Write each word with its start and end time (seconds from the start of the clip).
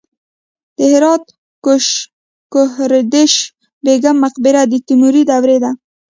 د 0.77 0.79
هرات 0.93 1.23
ګوهردش 2.53 3.33
بیګم 3.83 4.17
مقبره 4.25 4.61
د 4.71 4.73
تیموري 4.87 5.23
دورې 5.29 5.57
ده 5.63 5.71